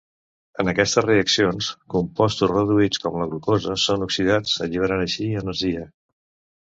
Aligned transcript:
En 0.61 0.69
aquestes 0.71 1.05
reaccions, 1.05 1.67
compostos 1.95 2.51
reduïts 2.53 3.03
com 3.03 3.19
la 3.25 3.29
glucosa 3.35 3.77
són 3.85 4.07
oxidats, 4.09 4.57
alliberant 4.67 5.05
així 5.05 5.29
energia. 5.43 5.85